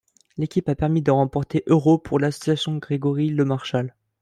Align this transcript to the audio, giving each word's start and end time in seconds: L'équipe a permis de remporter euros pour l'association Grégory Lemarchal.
L'équipe 0.37 0.67
a 0.67 0.73
permis 0.73 1.03
de 1.03 1.11
remporter 1.11 1.61
euros 1.67 1.99
pour 1.99 2.17
l'association 2.17 2.75
Grégory 2.77 3.29
Lemarchal. 3.29 3.95